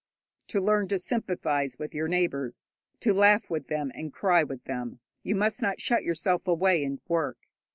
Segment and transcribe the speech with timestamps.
[0.47, 2.65] To learn to sympathize with your neighbours,
[3.01, 6.99] to laugh with them and cry with them, you must not shut yourself away and
[7.07, 7.37] work.